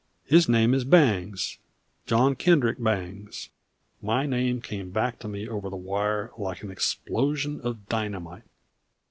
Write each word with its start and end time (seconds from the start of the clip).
His 0.25 0.49
name 0.49 0.73
is 0.73 0.83
Bangs 0.83 1.59
John 2.07 2.35
Kendrick 2.35 2.81
Bangs." 2.83 3.49
My 4.01 4.25
name 4.25 4.59
came 4.59 4.89
back 4.89 5.23
at 5.23 5.29
me 5.29 5.47
over 5.47 5.69
the 5.69 5.75
wire 5.75 6.31
like 6.39 6.63
an 6.63 6.71
explosion 6.71 7.61
of 7.63 7.87
dynamite. 7.87 8.41